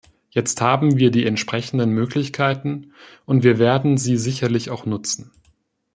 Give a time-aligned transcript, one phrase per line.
[0.31, 2.91] Jetzt haben wir die entsprechenden Möglichkeiten,
[3.27, 5.29] und wir werden sie sicherlich auch nutzen.